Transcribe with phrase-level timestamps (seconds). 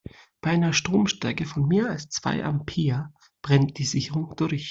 [0.41, 3.13] Bei einer Stromstärke von mehr als zwei Ampere
[3.43, 4.59] brennt die Sicherung durch.